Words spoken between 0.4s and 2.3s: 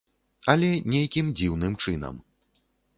Але нейкім дзіўным чынам.